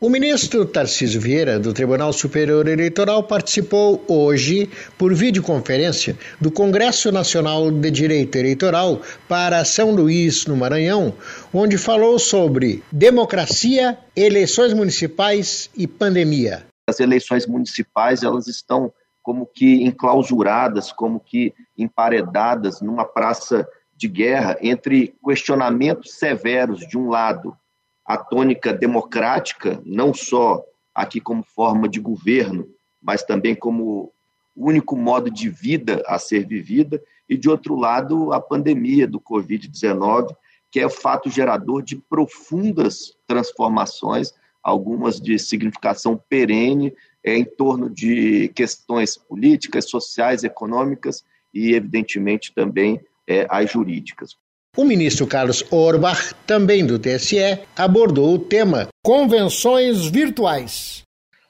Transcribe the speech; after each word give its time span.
O 0.00 0.08
ministro 0.08 0.64
Tarcísio 0.64 1.20
Vieira, 1.20 1.58
do 1.58 1.74
Tribunal 1.74 2.12
Superior 2.12 2.68
Eleitoral, 2.68 3.24
participou 3.24 4.00
hoje, 4.06 4.70
por 4.96 5.12
videoconferência, 5.12 6.16
do 6.40 6.52
Congresso 6.52 7.10
Nacional 7.10 7.68
de 7.68 7.90
Direito 7.90 8.38
Eleitoral 8.38 9.02
para 9.28 9.64
São 9.64 9.90
Luís, 9.90 10.46
no 10.46 10.56
Maranhão, 10.56 11.12
onde 11.52 11.76
falou 11.76 12.16
sobre 12.16 12.80
democracia, 12.92 13.98
eleições 14.14 14.72
municipais 14.72 15.68
e 15.76 15.88
pandemia. 15.88 16.64
As 16.88 17.00
eleições 17.00 17.44
municipais, 17.44 18.22
elas 18.22 18.46
estão 18.46 18.92
como 19.20 19.46
que 19.52 19.82
enclausuradas, 19.82 20.92
como 20.92 21.18
que 21.18 21.52
emparedadas 21.76 22.80
numa 22.80 23.04
praça 23.04 23.66
de 23.96 24.06
guerra 24.06 24.56
entre 24.62 25.12
questionamentos 25.26 26.12
severos 26.12 26.86
de 26.86 26.96
um 26.96 27.08
lado 27.08 27.52
a 28.08 28.16
tônica 28.16 28.72
democrática, 28.72 29.82
não 29.84 30.14
só 30.14 30.64
aqui 30.94 31.20
como 31.20 31.42
forma 31.42 31.86
de 31.86 32.00
governo, 32.00 32.66
mas 33.02 33.22
também 33.22 33.54
como 33.54 34.10
único 34.56 34.96
modo 34.96 35.30
de 35.30 35.50
vida 35.50 36.02
a 36.06 36.18
ser 36.18 36.46
vivida, 36.46 37.02
e 37.28 37.36
de 37.36 37.50
outro 37.50 37.76
lado, 37.76 38.32
a 38.32 38.40
pandemia 38.40 39.06
do 39.06 39.20
Covid-19, 39.20 40.34
que 40.70 40.80
é 40.80 40.86
o 40.86 40.90
fato 40.90 41.28
gerador 41.28 41.82
de 41.82 41.96
profundas 41.96 43.14
transformações, 43.26 44.32
algumas 44.62 45.20
de 45.20 45.38
significação 45.38 46.18
perene, 46.30 46.94
é, 47.22 47.36
em 47.36 47.44
torno 47.44 47.90
de 47.90 48.48
questões 48.54 49.18
políticas, 49.18 49.90
sociais, 49.90 50.44
econômicas 50.44 51.22
e, 51.52 51.74
evidentemente, 51.74 52.54
também 52.54 53.02
é, 53.26 53.46
as 53.50 53.70
jurídicas. 53.70 54.38
O 54.78 54.84
ministro 54.84 55.26
Carlos 55.26 55.64
Orbach, 55.72 56.32
também 56.46 56.86
do 56.86 57.00
TSE, 57.00 57.58
abordou 57.76 58.34
o 58.34 58.38
tema 58.38 58.86
convenções 59.02 60.06
virtuais. 60.06 61.02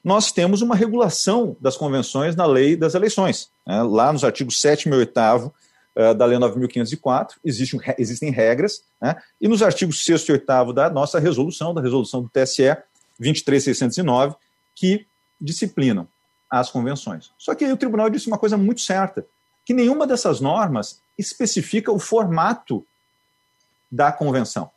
Nós 0.03 0.31
temos 0.31 0.63
uma 0.63 0.75
regulação 0.75 1.55
das 1.61 1.77
convenções 1.77 2.35
na 2.35 2.47
lei 2.47 2.75
das 2.75 2.95
eleições. 2.95 3.47
Né? 3.67 3.83
Lá 3.83 4.11
nos 4.11 4.23
artigos 4.23 4.59
7 4.59 4.89
e 4.89 4.91
8 4.91 5.11
uh, 5.19 6.15
da 6.15 6.25
Lei 6.25 6.39
9.504 6.39 7.33
existem, 7.45 7.79
existem 7.99 8.31
regras, 8.31 8.81
né? 8.99 9.15
e 9.39 9.47
nos 9.47 9.61
artigos 9.61 10.03
6 10.03 10.21
e 10.21 10.31
8 10.31 10.73
da 10.73 10.89
nossa 10.89 11.19
resolução, 11.19 11.71
da 11.71 11.81
resolução 11.81 12.23
do 12.23 12.29
TSE 12.29 12.75
23609, 13.19 14.37
que 14.73 15.05
disciplinam 15.39 16.07
as 16.49 16.71
convenções. 16.71 17.29
Só 17.37 17.53
que 17.53 17.63
aí 17.63 17.71
o 17.71 17.77
tribunal 17.77 18.09
disse 18.09 18.25
uma 18.25 18.39
coisa 18.39 18.57
muito 18.57 18.81
certa, 18.81 19.23
que 19.63 19.71
nenhuma 19.71 20.07
dessas 20.07 20.41
normas 20.41 20.99
especifica 21.15 21.91
o 21.91 21.99
formato 21.99 22.83
da 23.91 24.11
convenção. 24.11 24.69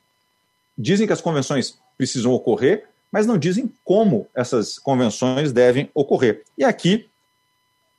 Dizem 0.76 1.06
que 1.06 1.12
as 1.12 1.20
convenções 1.20 1.78
precisam 1.96 2.32
ocorrer, 2.32 2.88
mas 3.10 3.26
não 3.26 3.36
dizem 3.36 3.72
como 3.84 4.26
essas 4.34 4.78
convenções 4.78 5.52
devem 5.52 5.90
ocorrer. 5.94 6.44
E 6.56 6.64
aqui, 6.64 7.08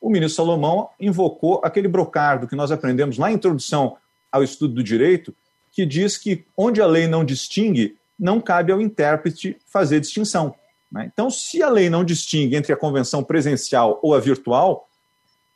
o 0.01 0.09
ministro 0.09 0.43
Salomão 0.43 0.89
invocou 0.99 1.61
aquele 1.63 1.87
brocardo 1.87 2.47
que 2.47 2.55
nós 2.55 2.71
aprendemos 2.71 3.19
em 3.19 3.33
introdução 3.33 3.95
ao 4.31 4.43
estudo 4.43 4.73
do 4.73 4.83
direito, 4.83 5.33
que 5.71 5.85
diz 5.85 6.17
que 6.17 6.45
onde 6.57 6.81
a 6.81 6.87
lei 6.87 7.07
não 7.07 7.23
distingue, 7.23 7.97
não 8.19 8.41
cabe 8.41 8.71
ao 8.71 8.81
intérprete 8.81 9.57
fazer 9.67 9.99
distinção. 9.99 10.55
Né? 10.91 11.09
Então, 11.11 11.29
se 11.29 11.61
a 11.61 11.69
lei 11.69 11.89
não 11.89 12.03
distingue 12.03 12.55
entre 12.55 12.73
a 12.73 12.77
convenção 12.77 13.23
presencial 13.23 13.99
ou 14.01 14.13
a 14.15 14.19
virtual, 14.19 14.89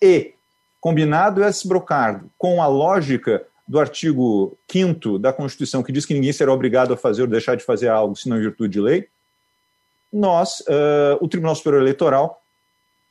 e 0.02 0.34
combinado 0.80 1.44
esse 1.44 1.68
brocardo 1.68 2.30
com 2.38 2.62
a 2.62 2.68
lógica 2.68 3.46
do 3.68 3.80
artigo 3.80 4.58
5 4.72 5.20
da 5.20 5.34
Constituição, 5.34 5.84
que 5.84 5.92
diz 5.92 6.06
que 6.06 6.14
ninguém 6.14 6.32
será 6.32 6.54
obrigado 6.54 6.94
a 6.94 6.98
fazer 6.98 7.24
ou 7.24 7.28
deixar 7.28 7.56
de 7.56 7.64
fazer 7.64 7.90
algo 7.90 8.16
senão 8.16 8.38
em 8.38 8.42
virtude 8.42 8.74
de 8.74 8.80
lei, 8.80 9.08
nós, 10.12 10.62
uh, 10.62 11.18
o 11.20 11.28
Tribunal 11.28 11.56
Superior 11.56 11.82
Eleitoral, 11.82 12.42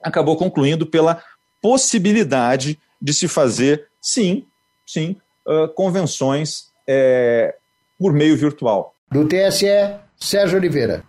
acabou 0.03 0.37
concluindo 0.37 0.87
pela 0.87 1.23
possibilidade 1.61 2.79
de 3.01 3.13
se 3.13 3.29
fazer, 3.29 3.87
sim, 4.01 4.47
sim, 4.87 5.17
uh, 5.47 5.69
convenções 5.69 6.71
é, 6.87 7.55
por 7.99 8.13
meio 8.13 8.37
virtual. 8.37 8.95
Do 9.11 9.27
TSE, 9.27 9.67
Sérgio 10.19 10.59
Oliveira. 10.59 11.05